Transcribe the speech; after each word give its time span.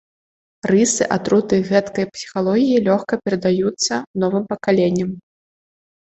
Рысы 0.69 1.03
атруты 1.15 1.55
гэткай 1.71 2.05
псіхалогіі 2.15 2.77
лёгка 2.87 3.13
перадаюцца 3.27 3.99
новым 4.25 4.43
пакаленням. 4.55 5.13